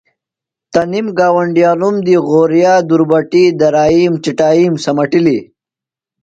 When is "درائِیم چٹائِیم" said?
3.59-4.73